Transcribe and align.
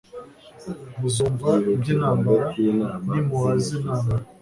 «Muzumva 0.99 1.49
iby'intambara 1.71 2.47
n'impuha 3.09 3.51
z'intambara, 3.63 4.23